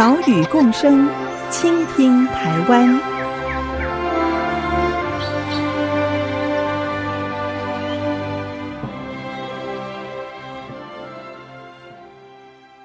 [0.00, 1.06] 岛屿共生，
[1.50, 2.88] 倾听台湾。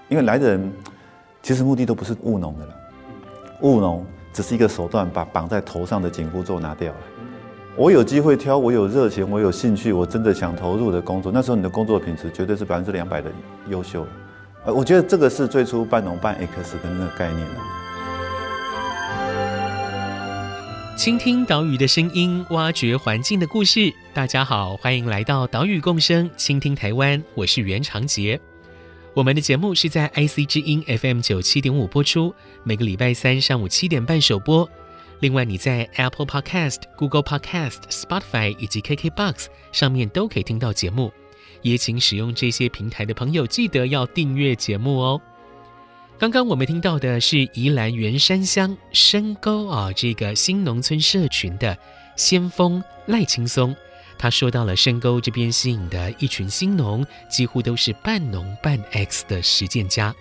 [0.09, 0.73] 因为来的人
[1.41, 2.73] 其实目的都不是务农的了，
[3.61, 6.99] 务农只是一个手段，把绑在头上的紧箍咒拿掉了。
[7.77, 13.31] 我有机会挑，我有热情，我有兴趣，我真的想投入的工作，那时候你的工作品质绝对是百分之两百的
[13.69, 14.05] 优秀。
[14.65, 17.47] 呃，我觉得这个是最初半农半 X 的那个概念。
[20.97, 23.93] 倾听岛屿的声音，挖掘环境的故事。
[24.11, 28.39] 大家好，欢迎来到岛屿共生，倾听台湾，我是袁长杰。
[29.13, 34.67] 我们的节目是在 IC 之音 FM 九七点五播出，每个礼拜三上午七点半首播。
[35.19, 41.11] 另外，你在 Apple Podcast、Google Podcast、Spotify 以及 KKBox 上面都可以听到节目。
[41.65, 45.19] 也请使用这些平台的朋友记得要订阅节目哦。
[46.19, 51.75] 刚刚我们听到的是宜兰员山乡深沟啊，这个新农村社群的
[52.15, 53.75] 先锋赖青松。
[54.15, 60.13] 他说到了深沟这边吸引的一群新农，几乎都是半农半 X 的实践家。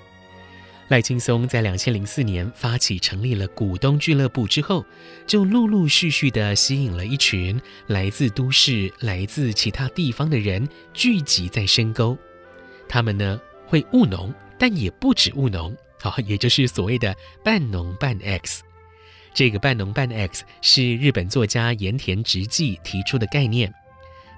[0.89, 4.85] 赖清松在两千零四年发起成立了股东俱乐部之后，
[5.27, 12.17] 就陆陆续续地吸引了一群来自都市、来自其他地方的人聚集在深沟。
[12.87, 18.63] 他们呢会务农，但也不止务农，好， 也就是所谓的半农半 X。
[19.33, 23.73] 这个半农半 X 是日本作家盐田直纪提出的概念。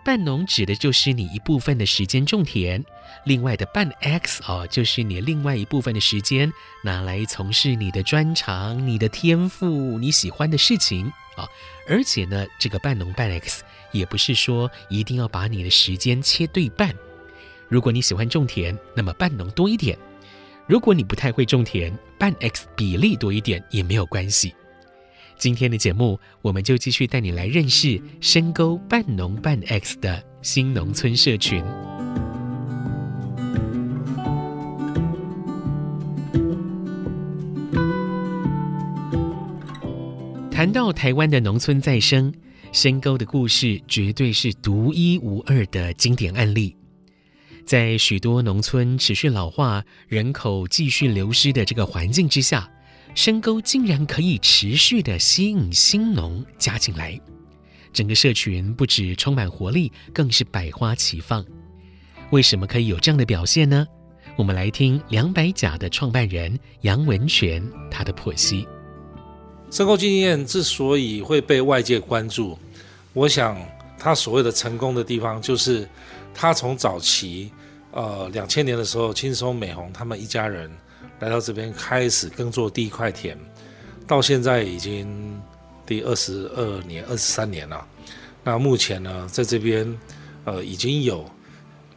[0.06, 2.80] 半农指的就是你一部分的时间种田，
[3.24, 6.52] 另外的半 X 哦，就是你另外一部分的时间
[6.84, 11.44] 拿来从事你的专长、你的天赋、你喜欢的事情啊、
[11.88, 16.94] 而且呢，这个半农半 X 也不是说一定要把你的时间切对半。
[17.68, 19.98] 如果你喜欢种田，那么半农多一点；
[20.68, 24.54] 如果你不太会种田，半 X 比例多一点也没有关系。
[25.38, 31.62] 今天的节目，我们就继续带你来认识深沟半农半 X 的新农村社群。
[40.50, 42.32] 谈到台湾的农村再生，
[42.72, 46.74] 深沟的故事绝对是独一无二的经典案例。
[47.66, 52.70] 在许多农村持续老化、人口继续流失的这个环境之下，
[53.16, 57.18] 深沟竟然可以持续的吸引新农加进来，
[57.90, 61.42] 整个社群不止充满活力，更是百花齐放。
[62.30, 63.86] 为什么可以有这样的表现呢？
[64.36, 68.68] 我们来听两百甲的创办人杨文全他的剖析。
[69.70, 72.58] 深沟经验之所以会被外界关注，
[73.14, 73.58] 我想
[73.98, 75.88] 他所谓的成功的地方，就是
[76.34, 77.50] 他从早期，
[77.92, 80.70] 呃，两千年的时候，轻松美红他们一家人。
[81.20, 83.38] 来到这边开始耕作第一块田，
[84.06, 85.40] 到现在已经
[85.86, 87.86] 第二十二年、二十三年了。
[88.44, 89.98] 那目前呢，在这边
[90.44, 91.28] 呃已经有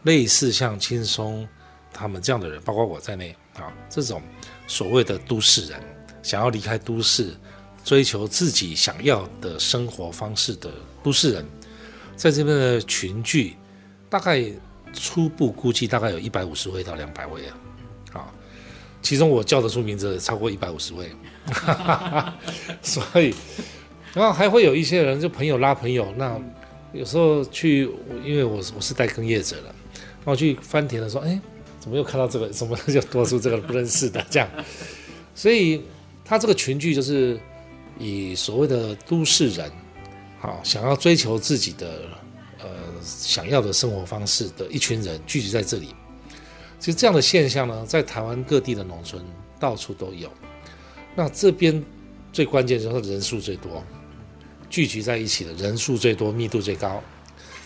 [0.04, 1.48] 类似像青松
[1.92, 4.22] 他们这样的人，包括我在内啊，这种
[4.68, 5.80] 所谓的都市人，
[6.24, 7.36] 想要离开都市，
[7.84, 10.72] 追求自己想要的生活方式的
[11.04, 11.46] 都市人，
[12.16, 13.56] 在这边的群聚，
[14.10, 14.44] 大概
[14.94, 17.58] 初步估计大概有一百五十位到两百位啊。
[19.02, 21.10] 其中我叫得出名字超过一百五十位，
[22.84, 23.34] 所以，
[24.14, 26.40] 然后还会有一些人就朋友拉朋友，那
[26.94, 27.90] 有时候去，
[28.26, 31.40] 因为我我是带耕业者了，然后去翻田的时候，哎，
[31.80, 32.50] 怎么又看到这个？
[32.50, 34.50] 怎么又多出这个不认识的这样？
[35.34, 35.82] 所以
[36.26, 37.40] 他这个群聚就是
[37.98, 39.72] 以所谓的都市人，
[40.40, 42.02] 好想要追求自己的
[42.60, 42.68] 呃
[43.02, 45.96] 想要的生活方式的一群人聚集在这里。
[46.80, 49.22] 其实这样的现象呢，在台湾各地的农村
[49.60, 50.32] 到处都有。
[51.14, 51.84] 那这边
[52.32, 53.84] 最关键就是人数最多，
[54.70, 57.04] 聚集在一起的人数最多，密度最高。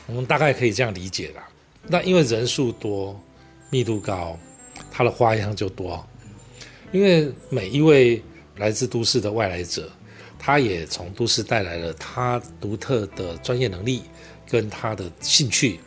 [0.08, 1.48] 我们大概可以这样理解啦。
[1.88, 3.22] 那因为人数多，
[3.70, 4.38] 密度高，
[4.92, 6.04] 它的花样就多。
[6.92, 8.22] 因为每一位
[8.58, 9.92] 来自都市的外来者，
[10.40, 14.02] 他也从都市带来了他独特的专业能力
[14.50, 15.80] 跟他的兴趣，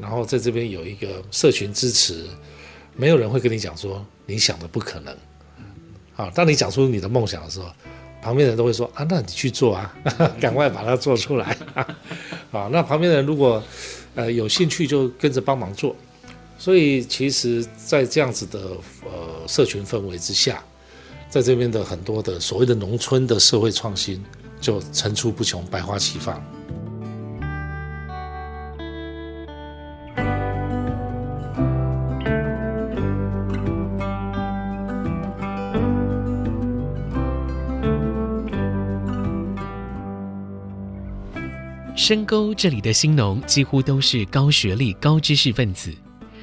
[0.00, 2.28] 然后在这边有一个社群支持。
[3.00, 5.16] 没有人会跟你讲说你想的不可能，
[6.12, 7.72] 好，当你讲出你的梦想的时候，
[8.20, 9.90] 旁边人都会说啊，那你去做啊，
[10.38, 11.56] 赶快把它做出来。
[12.52, 13.62] 好，那旁边人如果
[14.14, 15.96] 呃有兴趣，就跟着帮忙做。
[16.58, 18.60] 所以，其实，在这样子的
[19.04, 20.62] 呃社群氛围之下，
[21.30, 24.22] 在这边的很多的所谓的农村的社会创新，
[24.60, 26.38] 就层出不穷，百花齐放。
[42.10, 45.94] 深沟这里的新农几乎都是高学历、高知识分子。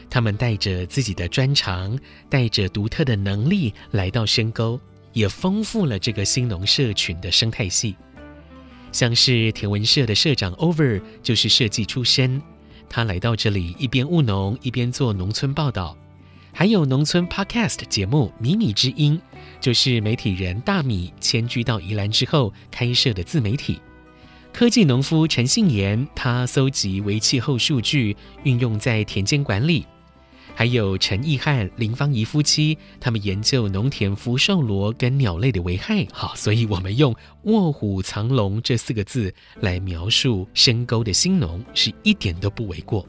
[0.10, 2.00] 他们带着自己的专长，
[2.30, 4.80] 带着独特的能力来到深沟，
[5.12, 7.98] 也丰富了这个新农社群的生态系。
[8.94, 12.42] 像是田文社的社长 Over 就是设计出身，
[12.90, 15.98] 他来到这里一边务农一边做农村报道。
[16.54, 19.22] 还有农村 Podcast 节目《米米之音》，
[19.60, 23.82] 就是媒体人大米迁居到宜兰之后开设的自媒体。
[24.58, 29.86] 科技农夫陈信言，他搜集微气候数据，运用在田间管理。
[30.56, 36.08] 还有陈义汉、林芳怡夫妻，他们研究农田福寿螺跟鸟类的危害。
[36.12, 37.16] 好，所以我们用
[37.46, 43.08] “卧虎藏龙”这四个字来描述深沟的新农，是一点都不为过。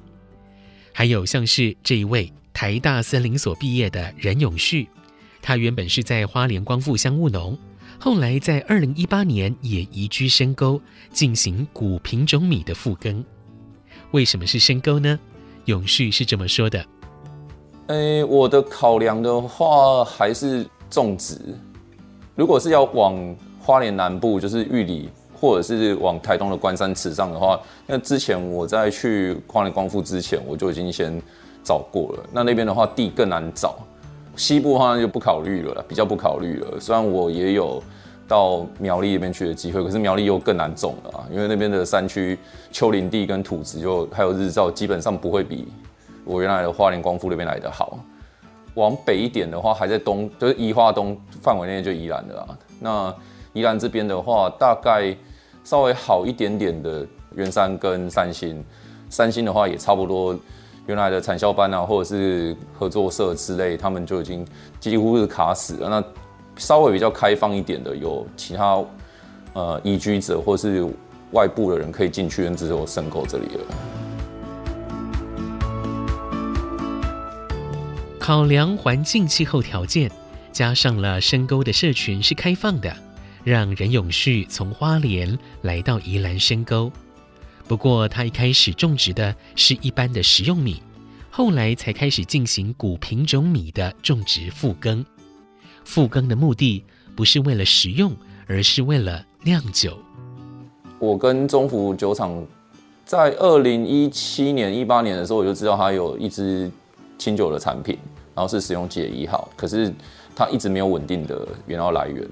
[0.92, 4.86] 还有像是这一位台大森林所毕业的任永旭，
[5.40, 7.58] 他原本是在花莲光复乡务农，
[8.00, 10.80] 后来在二零一八年也移居深沟，
[11.12, 13.24] 进行古品种米的复耕。
[14.12, 15.18] 为什么是深沟呢？
[15.64, 16.84] 永旭是这么说的。
[17.88, 21.36] 诶、我的考量的话还是种植。
[22.36, 31.20] 如果是要往花莲南部，就是玉里，或者是往台东的关山池上的话，那之前我在去花莲光复之前，我就已经先
[31.64, 32.24] 找过了。
[32.32, 33.76] 那那边的话地更难找，
[34.38, 36.80] 西部的话就不考虑了，比较不考虑了。
[36.80, 37.82] 虽然我也有
[38.26, 42.38] 到苗栗那边去的机会，可是苗栗又更难种了啊，因为那边的山区
[42.70, 45.68] 丘陵地跟土质就还有日照，基本上不会比。
[46.24, 47.98] 我原来的花莲光复那边来的好，
[48.74, 52.58] 往北一点的话，还在东，就是宜花东范围内就宜兰了啊。
[52.78, 53.14] 那
[53.54, 55.16] 宜兰这边的话，大概
[55.64, 57.04] 稍微好一点点的
[57.34, 58.62] 元山跟三星，
[59.10, 60.38] 三星的话也差不多，
[60.88, 64.42] 原来的产销班啊，或者是合作社之类，他们就已经
[64.80, 65.88] 几乎是卡死了。
[65.90, 66.02] 那
[66.56, 68.82] 稍微比较开放一点的，有其他
[69.52, 70.90] 呃移居者或是
[71.32, 73.64] 外部的人可以进去，只有深沟这里了。
[78.18, 80.10] 考量环境气候条件，
[80.52, 82.90] 加上了深沟的社群是开放的，
[83.44, 86.90] 让任永旭从花莲来到宜兰深沟。
[87.68, 90.82] 不过他一开始种植的是一般的食用米，
[91.30, 95.04] 后来才开始进行古品种米的种植复耕。
[95.84, 96.82] 复耕的目的
[97.14, 98.16] 不是为了食用，
[98.46, 99.98] 而是为了酿酒。
[100.98, 102.42] 我跟中福酒厂
[103.04, 106.70] 在二零一七年、一八年的时候，我就知道他有一支
[107.18, 107.98] 清酒的产品。
[108.34, 109.92] 然后是使用解一号，可是
[110.36, 112.24] 它一直没有稳定的原料来源。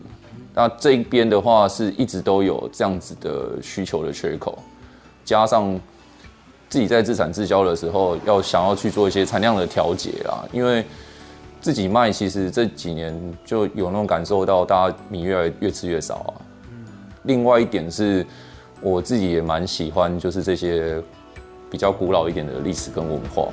[0.54, 4.56] 那这边的话是一直都有这样子的需求的缺口，
[5.26, 5.78] 加上
[6.70, 10.82] 自己在自产自销的时候，要想要去做一些产量的调节啊，因为
[11.61, 13.12] 自己卖，其实这几年
[13.44, 16.31] 就有那种感受到，大家米越来越吃越少啊。
[17.24, 18.24] 另外一点是，
[18.81, 21.03] 我自己也蛮喜欢，就是这些
[21.69, 23.48] 比较古老一点的历史跟文化。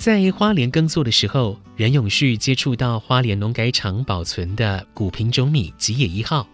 [0.00, 6.48] 在花莲耕作的时候，任永旭接触到花莲农改场保存的古品种米吉野一号。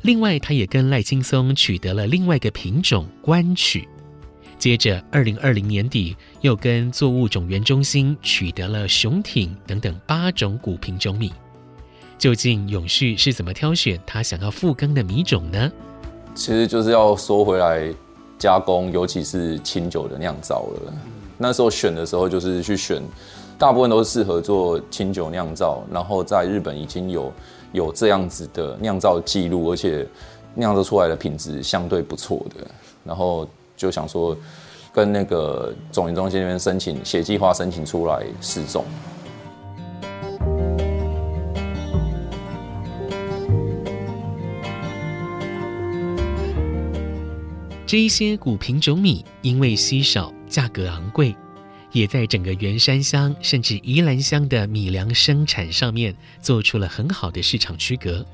[0.00, 3.86] 另外，他也跟赖青松取得了另外一个品种官曲。
[4.58, 11.30] 接着，二零二零年底又跟作物种源中心取得了雄挺等等八种古品种米。
[12.16, 15.70] 究竟永旭是怎么挑选他想要复耕的米种呢？
[16.34, 17.94] 其实就是要说回来
[18.38, 20.94] 加工，尤其是清酒的酿造了。
[21.40, 23.00] 那时候选的时候，就是去选，
[23.56, 27.32] 大部分都是适合做清酒酿造，然后在日本已经有
[27.72, 30.04] 有这样子的酿造记录，而且
[30.56, 32.66] 酿造出来的品质相对不错的，
[33.04, 34.36] 然后就想说
[34.92, 38.84] 跟那个种源中心那边申请写计划，申请出来试种。
[47.86, 50.32] 这一些古品种米因为稀少。
[50.48, 51.36] 价格昂贵，
[51.92, 58.24] 也在整个员山乡甚至宜兰乡的米粮生产上面做出了很好的市场区隔。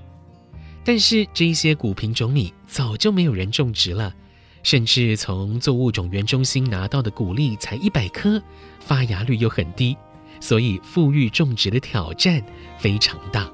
[0.84, 4.14] 但是这一些古品种米早就没有人种植了，
[4.62, 8.42] 甚至从作物种源中心拿到的谷粒才一百颗，
[8.80, 9.96] 发芽率又很低，
[10.40, 12.42] 所以复育种植的挑战
[12.78, 13.50] 非常大。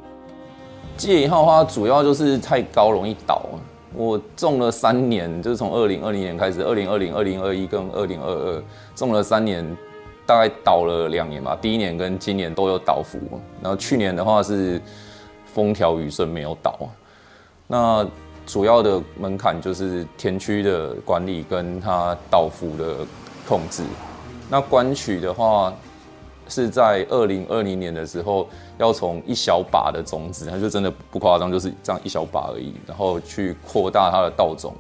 [0.97, 3.49] 借一号花主要就是太高容易倒。
[3.95, 8.63] 我种了三年，就是从二零二零年开始，二零二零、二零二一跟二零二二
[8.95, 9.65] 种了三年，
[10.27, 11.57] 大概倒了两年吧。
[11.61, 13.19] 第一年跟今年都有倒伏，
[13.63, 14.81] 然后去年的话是
[15.53, 16.79] 风调雨顺没有倒。
[17.67, 18.07] 那
[18.47, 23.07] 主要的门槛就是田区的管理跟它倒伏的
[23.49, 23.83] 控制。
[24.49, 25.73] 那关取的话。
[26.51, 34.75] 是在二零二零年的时候，要从一小把的种子，它就真的不夸张，就是这样一小把而已，然后去扩大它的稻种。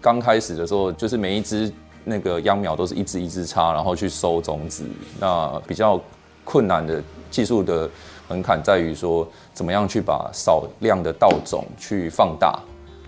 [0.00, 1.72] 刚开始的时候，就是每一只
[2.04, 4.84] 那个秧苗都是一只一只插，然后去收种子。
[5.20, 6.00] 那比较
[6.44, 7.88] 困难的技术的
[8.28, 12.58] 门槛在于说，怎么样去把少量的稻种去放大。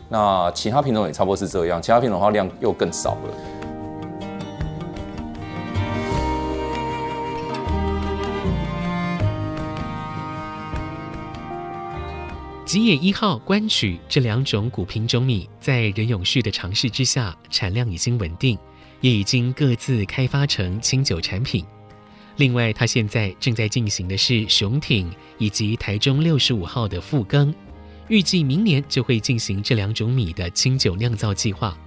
[0.09, 3.76] 那其他品种也差不多是这样，其他品种的话量又更少了。
[12.67, 18.59] 吉野一号、关取这两种古品种米，在任永旭的尝试之下，产量已经稳定，
[19.01, 21.65] 也已经各自开发成清酒产品。
[22.39, 25.09] 另外，他现在正在进行的是雄挺
[25.39, 27.55] 以及台中六十五号的复耕，
[28.09, 31.79] 预计明年就会进行这两种米的清酒酿造计划。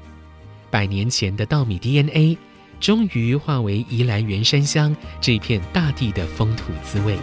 [0.71, 2.37] 百年前的稻米 DNA，
[2.79, 7.17] 终于化为宜兰员山乡这片大地的风土滋味。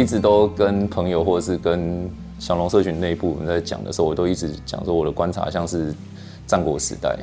[0.00, 5.94] 一直都跟朋友或者是跟小龙社群内部人在讲的时候，我都一直讲说我的观察像是
[6.46, 7.14] 战国时代。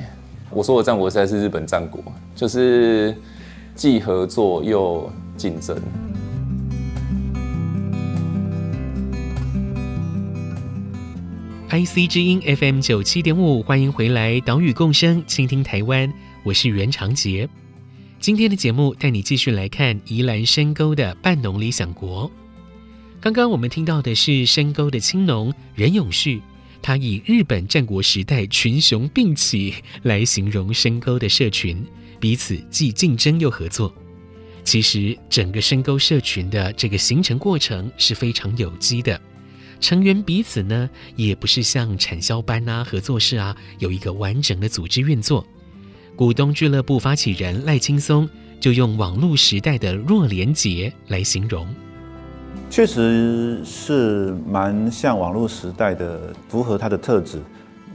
[0.51, 1.99] 我说的战国时代是日本战国，
[2.35, 3.15] 就是
[3.73, 5.75] 既合作又竞争。
[11.69, 17.49] IC 之音 FM 九七点五，欢迎回来，岛屿共生，倾听台湾，我是袁长杰。
[18.19, 22.29] 今天的节目带你继续来看宜兰深沟的半农理想国。
[23.19, 26.39] 刚刚我们听到的是深沟的青农任永旭，
[26.83, 31.83] 他以日本战国时代群雄并起来形容深沟的社群，
[32.19, 33.93] 彼此既竞争又合作。
[34.63, 39.19] 其实整个深沟社群的这个形成过程是非常有机的，
[39.79, 45.45] 成员彼此呢也不是像产销班啊、合作社啊有一个完整的组织运作。
[46.15, 51.67] 股东俱乐部发起人赖青松就用网络时代的弱连结来形容。
[52.69, 57.41] 确实是蛮像网络时代的，符合它的特质，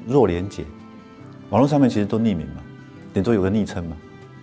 [0.07, 0.65] 弱连结。
[1.51, 2.63] 网络上面其实都匿名嘛，
[3.13, 3.97] 顶多有个昵称嘛，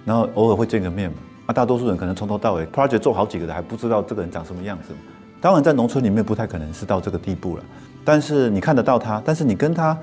[0.05, 1.17] 然后偶尔会见个面嘛。
[1.47, 4.93] 啊，大多数人可能从头到尾 project 做好几个的，还不知道这个人长什么样子。
[5.41, 7.63] 当然，在农村里面不太可能是到这个地步了，
[8.05, 9.97] 但是你看得到他，但是你跟他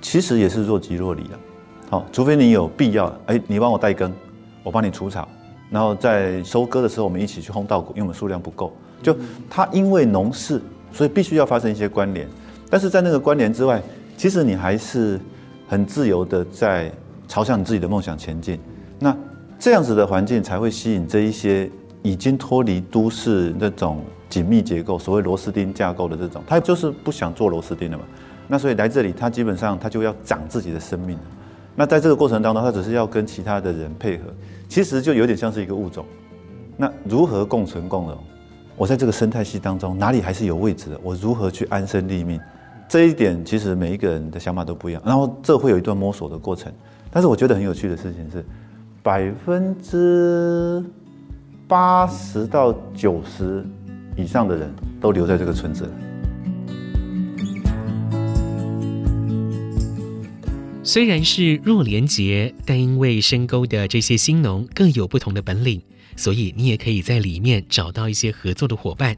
[0.00, 1.38] 其实也是若即若离的。
[1.90, 4.12] 好，除非你有必要，哎，你帮我代耕，
[4.62, 5.28] 我帮你除草，
[5.68, 8.72] 然后在收割的时候我们一起去烘稻谷，因为我们数量不够。
[9.02, 9.16] 就
[9.50, 10.60] 他因为农事，
[10.92, 12.28] 所以必须要发生一些关联，
[12.70, 13.82] 但是在那个关联之外，
[14.16, 15.18] 其实你还是
[15.66, 16.90] 很自由的在
[17.26, 18.58] 朝向你自己的梦想前进。
[18.98, 19.16] 那
[19.58, 21.68] 这样子的环境才会吸引这一些
[22.02, 28.04] 已经脱离都市那种紧密结构，所谓螺丝钉架构的这种，他就是不想做螺丝钉了嘛。
[28.48, 31.18] 那所以来这里，他基本上他就要长自己的生命。
[31.74, 34.24] 那在这个过程当中，他只是要跟其他的人配合，
[34.68, 36.04] 其实就有点像是一个物种。
[36.76, 38.18] 那如何共存共荣？
[38.82, 40.98] 我在这个生态系当中，哪里还是有位置的？
[41.04, 42.40] 我如何去安身立命？
[42.88, 46.72] 这一点其实每一个人的想法都不一样，然后这会有一段摸索的过程。
[47.08, 48.44] 但是我觉得很有趣的事情是，
[49.00, 50.84] 百分之
[51.68, 53.64] 八十到九十
[54.16, 54.68] 以上的人
[55.00, 55.90] 都留在这个村子了。
[60.82, 65.80] 虽然是弱连结，但因为深沟的这些新农各有不同的本领。
[66.16, 69.16] 所以你也可以在里面找到一些合作的伙伴，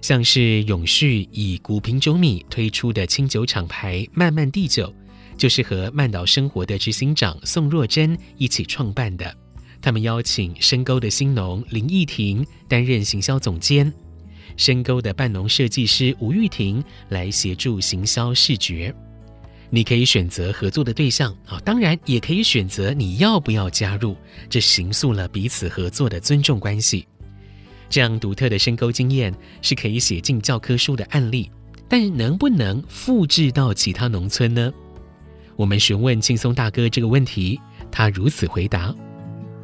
[0.00, 4.94] 像是永续以古品种米推出的清酒厂牌慢慢地酒，
[5.36, 9.34] 就是和曼岛生活的执行长宋若珍一起创办的。
[9.80, 13.92] 他们邀请深沟的新农林义婷担任行销总监，
[14.56, 18.94] 深沟的半农设计师吴玉婷来协助行销视觉。
[19.74, 24.14] 你可以选择合作的对象啊，当然也可以选择你要不要加入，
[24.48, 27.08] 这形塑了彼此合作的尊重关系。
[27.90, 31.50] 这样独特的深沟经验是可以写进教科书的案例，
[31.88, 34.72] 但能不能复制到其他农村呢？
[35.56, 38.94] 我们询问劲松大哥这个问题，他如此回答：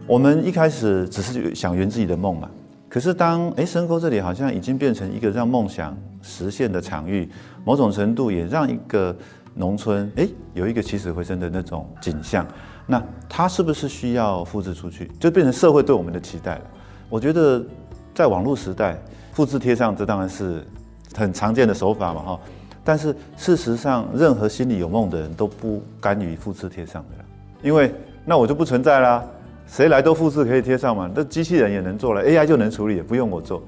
[0.09, 2.51] 我们一开始只是想圆自己的梦嘛，
[2.89, 7.29] 可是当哎深沟这里好像已经变成一个让梦想实现的场域，
[7.65, 9.17] 某种程度也让一个
[9.55, 12.47] 农村哎有一个起死回生的那种景象。
[12.87, 16.63] 那它是不是需要复制出去，就变成社会对我们的期待了？
[17.09, 17.65] 我觉得，
[18.13, 18.99] 在网络时代，
[19.33, 20.67] 复制贴上，这当然是
[21.15, 22.41] 很常见的手法嘛，哈。
[22.83, 27.25] 但是事实上，任何心里有梦的人都不甘于复制贴上的，
[27.63, 29.25] 因为那我就不存在啦，
[29.69, 33.63] 谁来都复制可以贴上嘛，那机器人也能做了，AI 就能处理，也不用我做。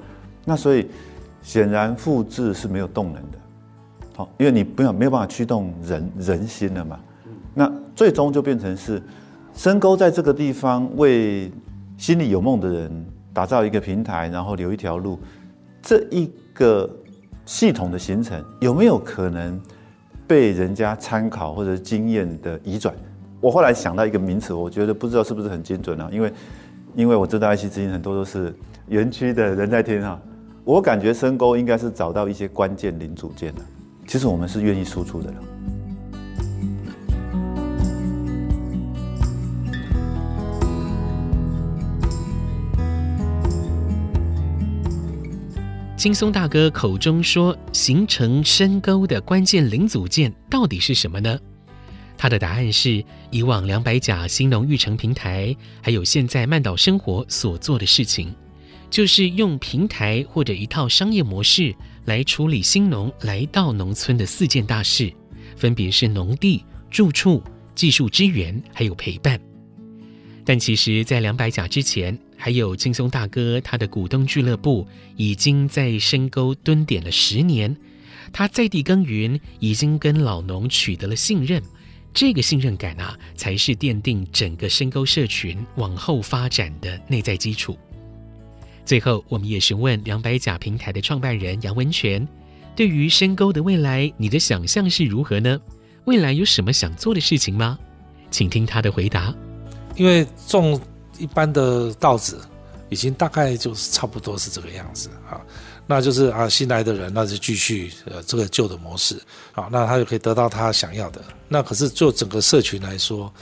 [0.45, 0.89] 那所以，
[1.43, 3.39] 显然复制是没有动能的，
[4.39, 6.99] 因为你没有没有办法驱动人人心了嘛。
[7.55, 9.03] 那最终就变成是，
[9.55, 11.53] 深沟在这个地方为
[11.99, 15.19] 心里有梦的人打造一个平台，然后留一条路。
[15.83, 16.89] 这一个
[17.45, 19.61] 系统的形成有没有可能
[20.27, 22.95] 被人家参考或者经验的移转？
[23.41, 26.09] 我后来想到一个名词，我觉得不知道是不是很精准啊？
[26.13, 26.33] 因为
[26.95, 28.55] 因为我知道爱惜之音很多都是
[28.87, 30.21] 园区的人在听哈，
[30.65, 33.63] 我感觉深沟应该是找到一些关键零组件的。
[34.07, 35.43] 其实我们是愿意输出的了。
[45.97, 51.39] 劲松大哥口中说，形成深沟的关键零组件到底是什么呢？
[52.19, 58.35] 他的答案是以往两百甲兴农育成平台，还有现在曼岛生活所做的事情，
[58.91, 61.73] 就是用平台或者一套商业模式
[62.05, 65.13] 来处理新农来到农村的四件大事，
[65.57, 67.43] 分别是农地、住处、
[67.75, 69.41] 技术支援，还有陪伴。
[70.45, 77.77] 但其实，在两百甲之前，还有劲松大哥，他的股东俱乐部已经在深沟蹲点了十年。
[78.33, 81.63] 他在地耕耘，已经跟老农取得了信任。
[82.13, 87.79] 这个信任感啊，才是奠定整个深沟社群往后发展的内在基础。
[88.85, 92.27] 最后，我们也询问两百甲平台的创办人杨文全，
[92.75, 95.61] 对于深沟的未来，你的想象是如何呢？
[96.05, 97.79] 未来有什么想做的事情吗？
[98.31, 99.35] 请听他的回答。
[99.97, 100.81] 因为种。
[101.19, 102.41] 一般的稻子
[102.89, 105.39] 已经大概就是差不多是这个样子啊，
[105.87, 109.21] 那就是啊新来的人那就继续呃这个旧的模式
[109.53, 111.23] 啊，那他就可以得到他想要的。
[111.49, 113.33] 那可是就整个社群来说，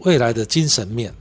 [0.00, 1.12] 未来的精神面，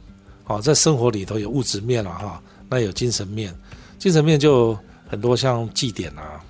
[0.43, 3.53] 啊，在生活里头有物质面了哈，那有精神面，
[3.97, 4.77] 精神面就
[5.07, 6.41] 很多像祭典啊，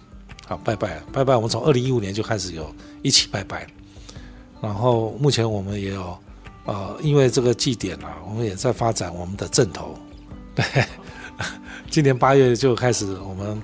[0.47, 3.67] 好拜拜拜拜，我们从二零一五年就开始有一起拜拜，
[4.61, 6.17] 然后目前我们也有。
[6.69, 9.97] 呃，因为这个祭典啊，我们也在发展我们的阵头。
[10.53, 10.65] 对，
[11.89, 13.63] 今年八月就开始，我们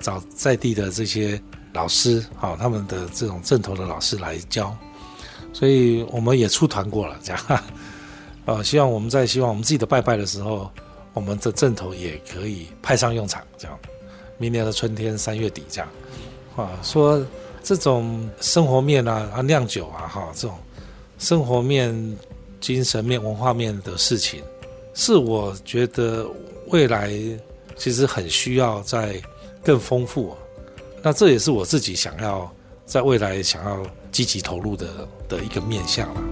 [0.00, 1.40] 找在地的这些
[1.72, 4.76] 老师，好，他们的这种阵头的老师来教，
[5.54, 7.62] 所以我们也出团过了，这样。
[8.44, 10.70] 呃，希望我们在希望我们自己的拜拜的时候，
[11.12, 13.78] 我们的阵头也可以派上用场，这样。
[14.38, 15.88] 明年的春天三月底这样。
[16.56, 17.24] 啊，说
[17.62, 20.56] 这种生活面啊，啊酿酒啊，哈，这种
[21.18, 22.16] 生活面。
[22.62, 24.40] 精神面、文化面的事情，
[24.94, 26.24] 是我觉得
[26.68, 27.10] 未来
[27.74, 29.20] 其实很需要再
[29.64, 30.38] 更丰富啊。
[31.02, 32.48] 那这也是我自己想要
[32.86, 34.86] 在未来想要积极投入的
[35.28, 36.22] 的一个面向了。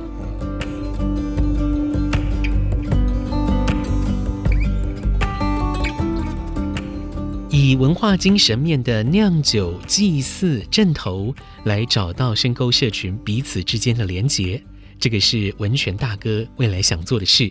[7.63, 14.63] 以文化精神面的酿酒、祭祀、镇头来找到深沟社群彼此之间的连结。
[14.99, 17.51] 这个是文泉大哥未来想做的事。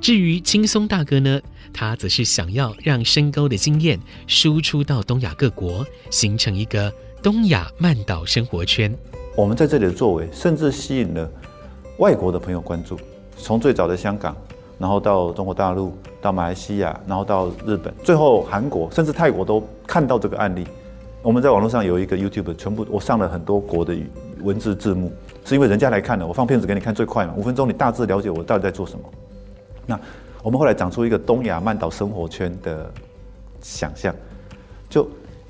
[0.00, 1.38] 至于劲松大哥呢，
[1.70, 6.90] 他则是想要让深沟的经验输出到东亚各国，形成一个
[7.22, 8.90] 东亚曼岛生活圈。
[9.36, 11.30] 我们在这里的作为，甚至吸引了
[11.98, 12.98] 外国的朋友关注。
[13.36, 14.34] 从最早的香港，
[14.80, 20.66] 然后到中国大陆，到马来西亚，然后到日本，最后韩国，甚至泰国都看到这个案例。
[21.22, 23.94] 我们在网络上有一个 YouTube，全部我上了很多国的
[24.40, 25.12] 文字字幕。
[25.44, 29.04] 是因为人家来看的，我放片子给你看最快嘛，五分钟你大致了解我到底在做什么。
[29.84, 30.00] 那
[30.42, 32.90] 我们后来长出一个东亚慢岛生活圈的
[33.60, 34.14] 想象，
[34.88, 35.06] 就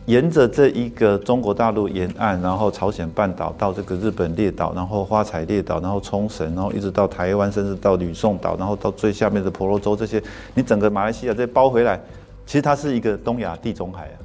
[0.06, 10.20] 沿着这一个中国大陆沿岸，然后朝鲜半岛到这个日本列岛，然后花彩列岛，然后冲绳，然后一直到台湾，甚至到吕宋岛，然后到最下面的婆罗洲这些，
[10.54, 12.00] 你整个马来西亚这包回来，
[12.44, 14.16] 其实它是一个东亚地中海啊。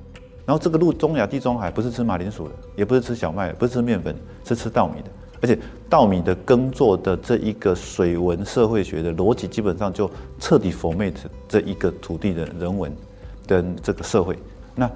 [0.46, 5.10] 然后这个路东亚地中海不是吃马铃薯的，也不是吃小麦，不是吃面粉，是吃稻米的。
[5.42, 5.60] 而且
[5.90, 10.10] 稻米的耕作的这一个水文社会学的逻辑，基本上就
[10.40, 11.14] 彻底 formate
[11.48, 12.92] 这一个土地的人文。
[13.48, 14.36] 跟这个社会。
[14.74, 14.90] 那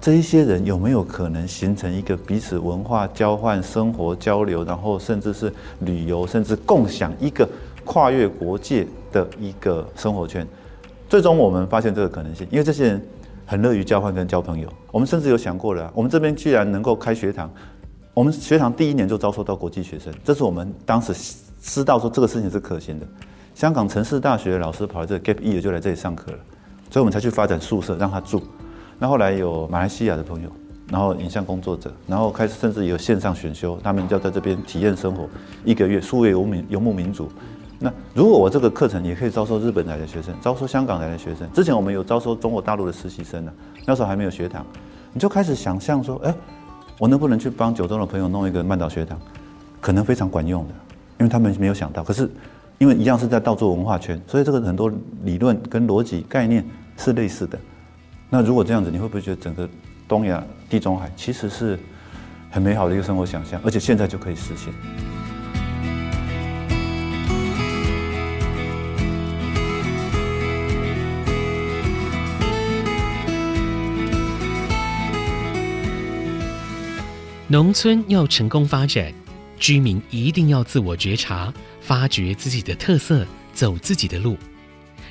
[0.00, 7.46] 这一些人有没有可能形成一个彼此文化交换、生活交流，然后甚至是旅游，甚至共享一个
[7.84, 10.46] 跨越国界的一个生活圈？
[11.06, 13.06] 最终我们发现这个可能性，因为这些人
[13.44, 14.72] 很乐于交换跟交朋友。
[14.90, 17.50] 我们甚至有想过了，我们这边居然能够开学堂，
[18.14, 21.12] 我们学堂第一年就招收到国际学生，这是我们当时
[21.60, 23.06] 知道说这个事情是可行的。
[23.54, 26.38] 香港城市大学老师跑来这个 gap year 就来这里上课了，
[26.90, 28.42] 所以我们才去发展宿舍让他住。
[29.02, 30.50] 那后来有马来西亚的朋友，
[30.90, 35.26] 然后影像工作者，然后开始甚至有线上选修，他们就要在这边体验生活
[35.64, 37.26] 一个月，数位游民游牧民族。
[37.78, 43.50] 那如果我这个课程也可以招收日本来的学生，招收香港来的学生，之前我们有招收中国大陆的实习生呢，
[43.86, 44.66] 那时候还没有学堂，
[45.14, 46.34] 你就开始想象说，哎，
[46.98, 49.18] 我能不能去帮九州的朋友弄一个曼岛学堂，
[49.80, 50.74] 可能非常管用的，
[51.20, 52.30] 因为他们没有想到，可是
[52.76, 54.92] 因为一样是在道做文化圈，所以这个很多
[55.24, 56.62] 理论跟逻辑概念
[56.98, 57.58] 是类似的。
[58.32, 59.68] 那如果这样子，你会不会觉得整个
[60.06, 61.76] 东亚、地中海其实是
[62.48, 64.72] 很美好的一个生活想象，而且现在就可以实现？
[77.48, 79.12] 农村要成功发展，
[79.58, 84.36] 居民一定要自我觉察，发掘自己的特色，走自己的路。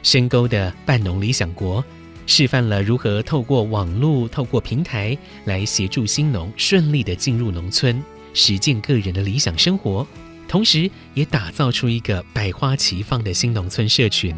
[0.03, 1.83] 深沟的半农理想国。
[2.29, 7.99] 示范了如何透过网络、透过平台来协助新农顺利地进入农村，
[8.35, 10.05] 实践个人的理想生活，
[10.47, 14.35] 同时也打造出一个百花齐放的新农村社群。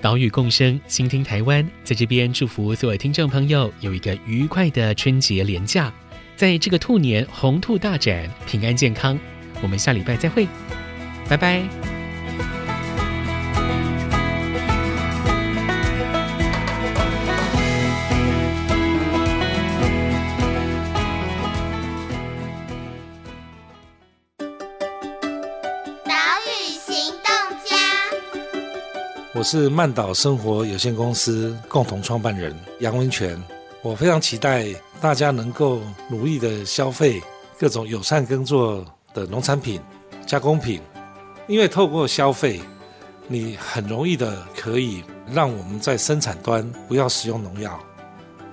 [0.00, 5.92] 岛屿共生，倾听台湾，在这边祝福所有听众朋友有一个愉快的春节连假，
[6.34, 9.16] 在这个兔年红兔大展，平安健康。
[9.62, 10.48] 我们下礼拜再会，
[11.28, 11.91] 拜拜。
[29.42, 33.36] 我是曼岛生活有限公司共同创办人杨文全，
[33.82, 34.68] 我非常期待
[35.00, 37.20] 大家能够努力的消费
[37.58, 39.80] 各种友善耕作的农产品、
[40.24, 40.80] 加工品，
[41.48, 42.60] 因为透过消费，
[43.26, 47.76] 你很容易的可以让我们在生产端不要使用农药，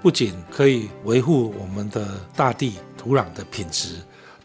[0.02, 3.97] 不仅可以维护我们的大地土壤的品质，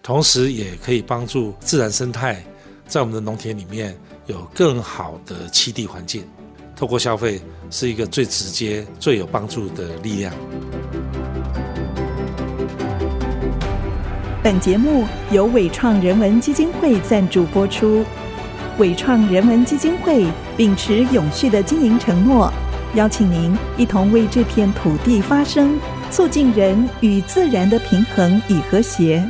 [0.02, 2.44] 同时也可以帮助自然生态
[2.86, 6.24] 在我们的农田里面有更好的栖地环境。
[6.76, 10.34] 透过消费是一个最直接、最有帮助的力量。
[14.42, 18.04] 本节目由伟创人文基金会赞助播出。
[18.78, 22.52] 伟创人文基金会秉持永续的经营承诺，
[22.94, 25.78] 邀请您一同为这片土地发声，
[26.10, 29.24] 促进人与自然的平衡与和谐。